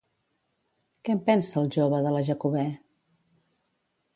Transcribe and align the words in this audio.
Què 1.03 1.13
en 1.17 1.21
pensa 1.27 1.59
el 1.63 1.69
jove 1.75 1.99
de 2.07 2.15
la 2.17 2.25
Jacobè? 2.31 2.65